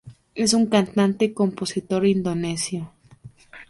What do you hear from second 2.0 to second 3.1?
indonesio.